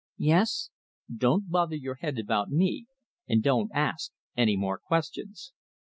[0.17, 0.71] "Yes?"
[1.15, 2.87] "Don't bother your head about me,
[3.27, 5.53] and don't ask any more questions."